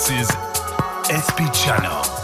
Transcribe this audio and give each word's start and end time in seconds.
this 0.00 0.10
is 0.10 0.28
SP 1.12 1.44
Channel. 1.52 2.19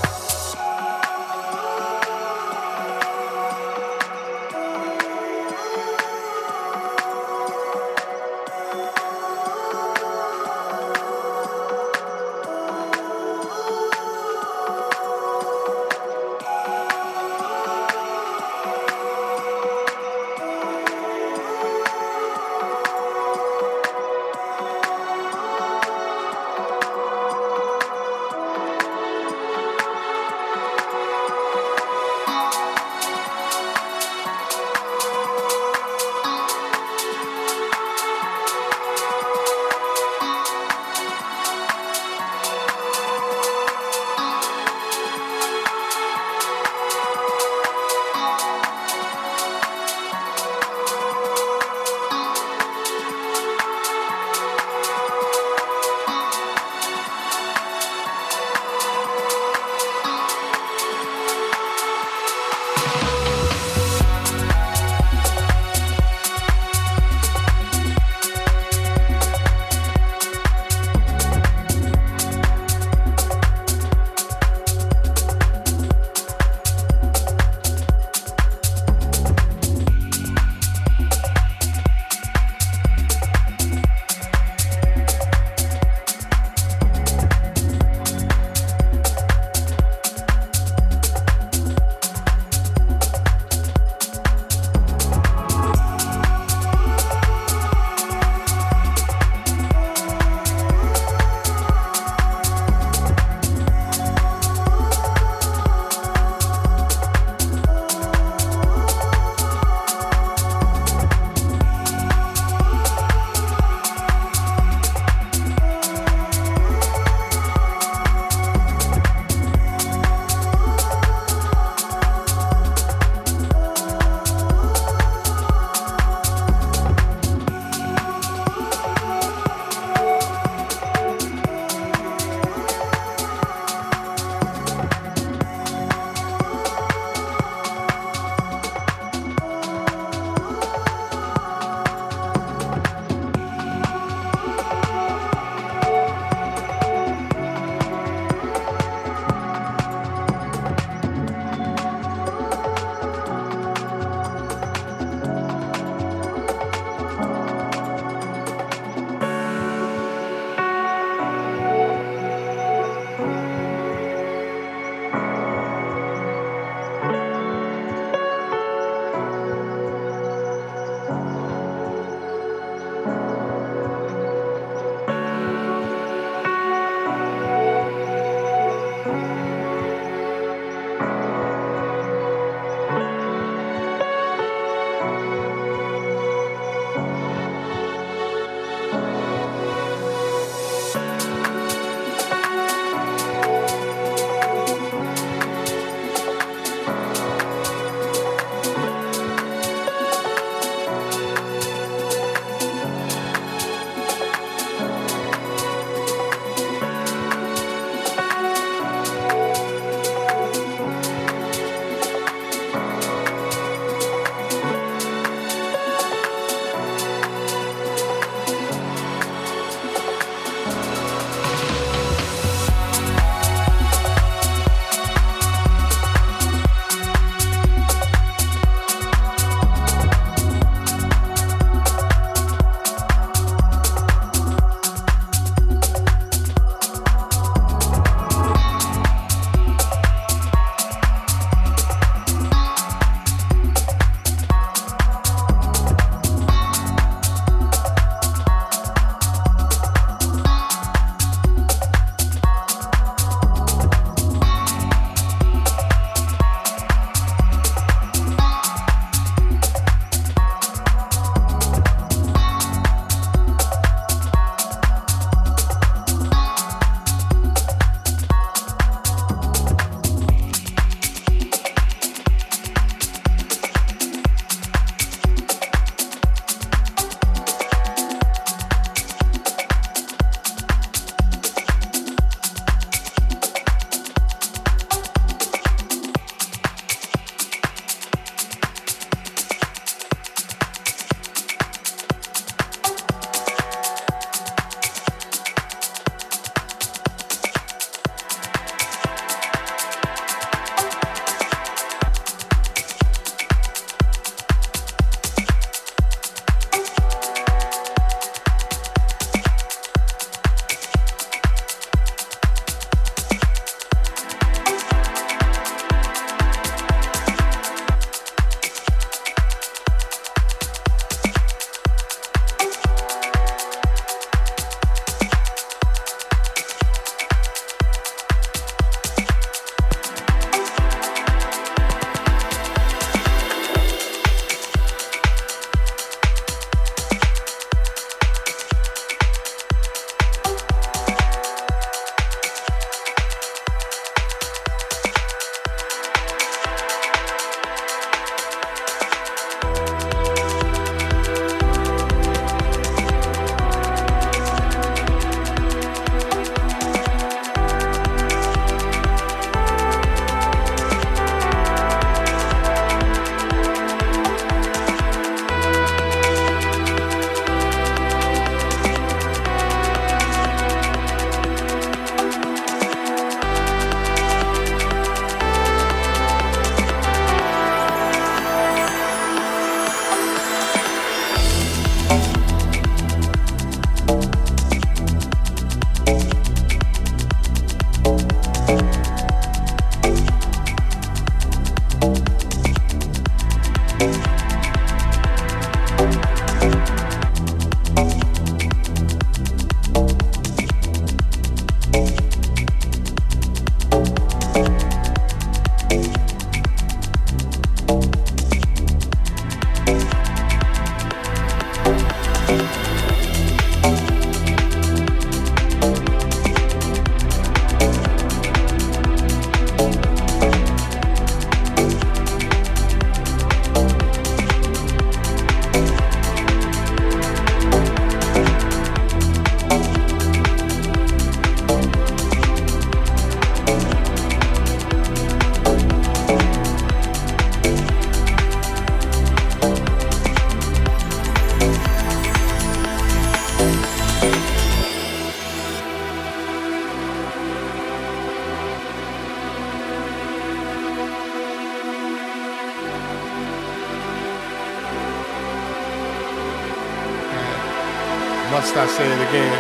must 458.57 458.75
I 458.75 458.87
say 458.87 459.05
it 459.05 459.21
again? 459.29 459.53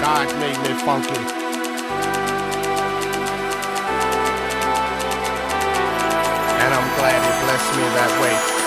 God 0.00 0.28
made 0.38 0.58
me 0.62 0.72
funky. 0.86 1.18
And 6.62 6.72
I'm 6.72 6.88
glad 6.98 7.18
he 7.26 7.32
blessed 7.42 7.70
me 7.76 7.84
that 7.98 8.12
way. 8.22 8.61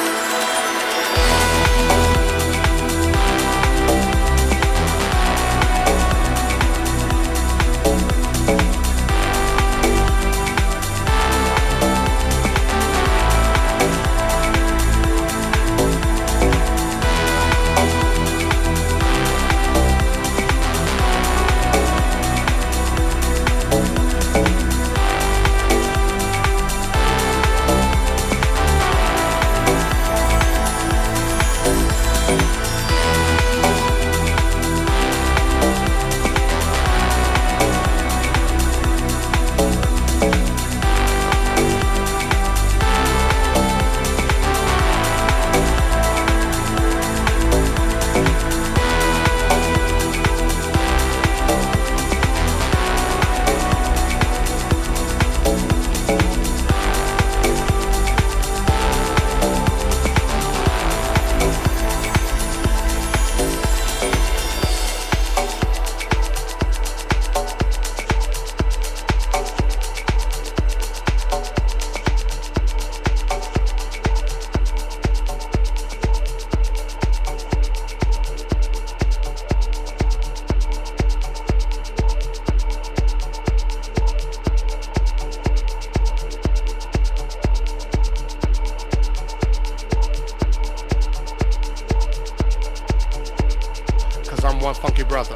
one 94.65 94.73
funky 94.73 95.03
brother. 95.03 95.35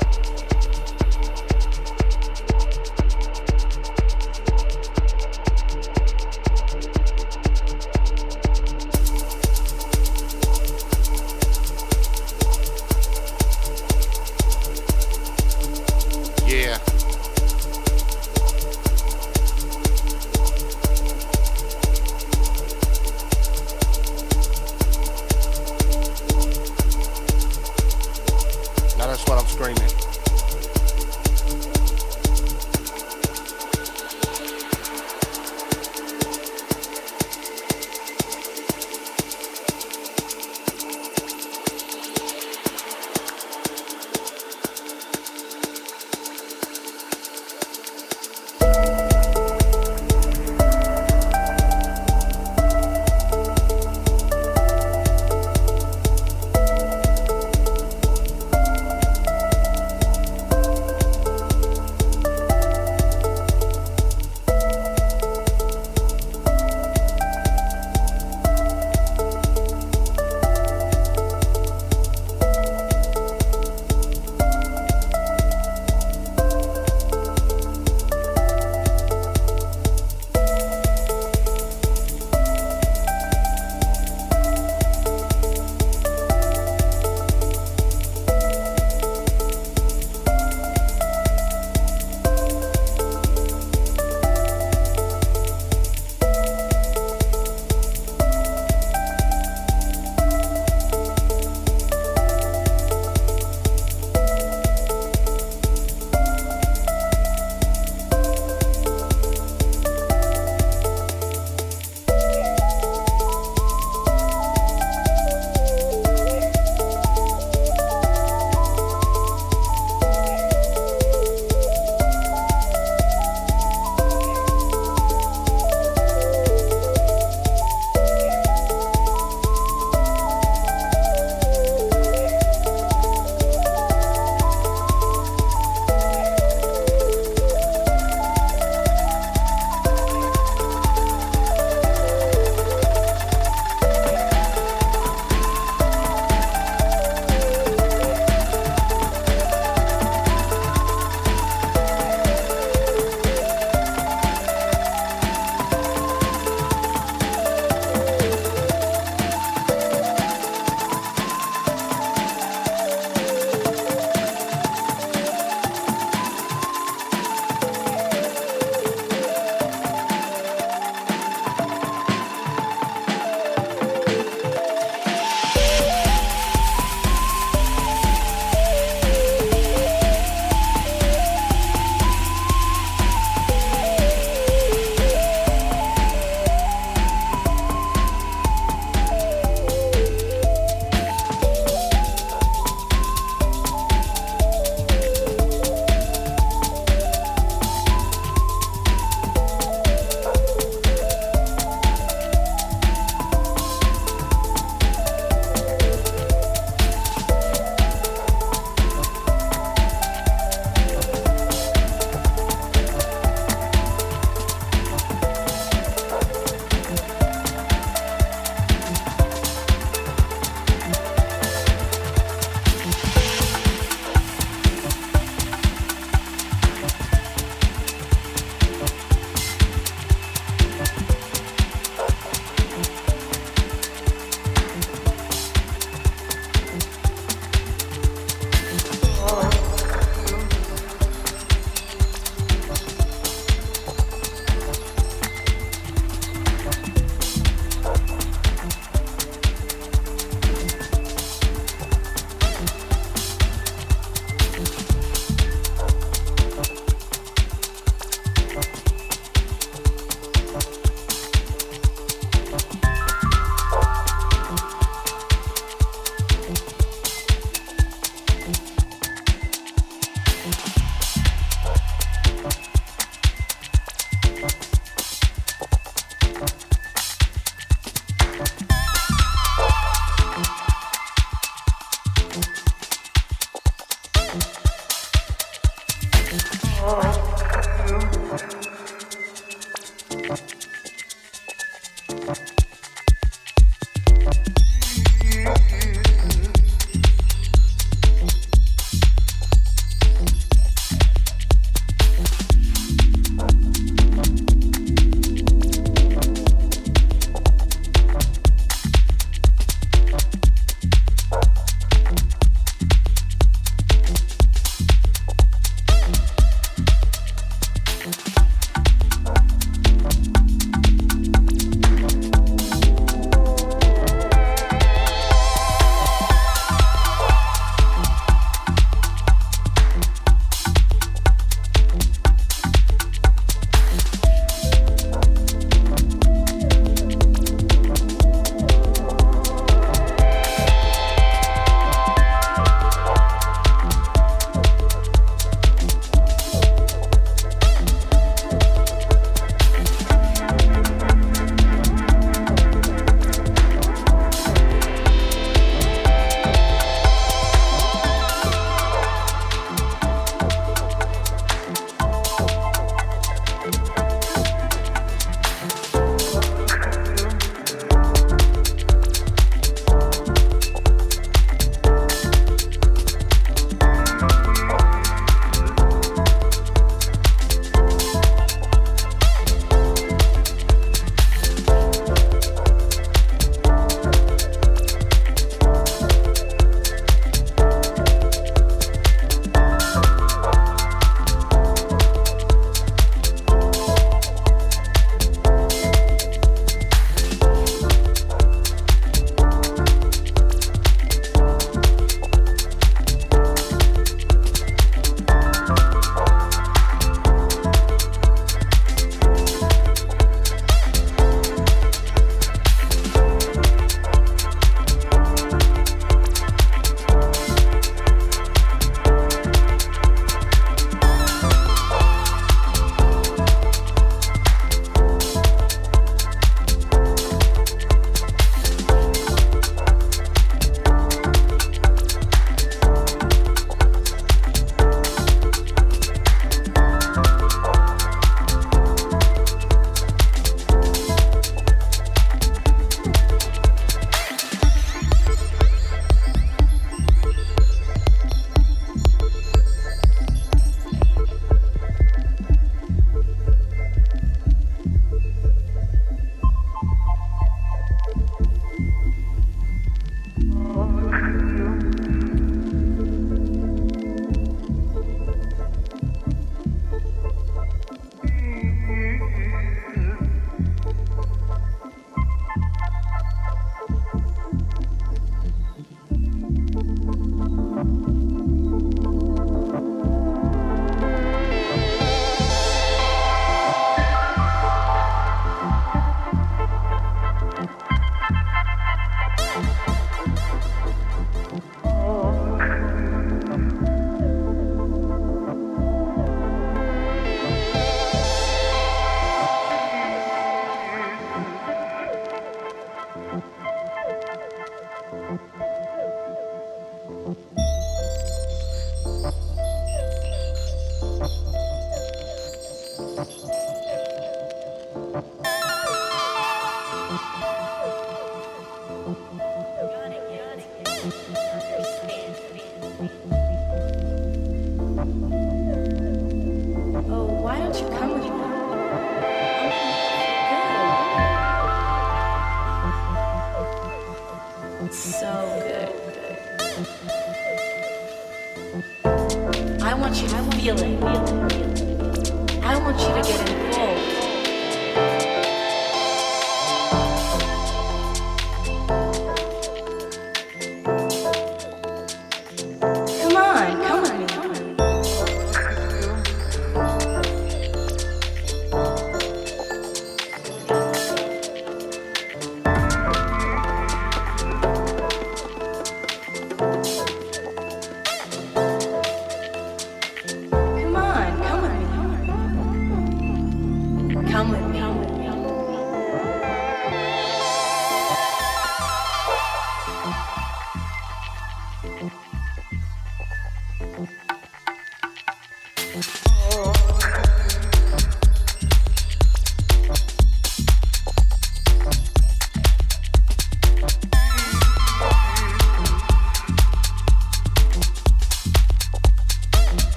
come 574.40 574.52
with 574.52 574.69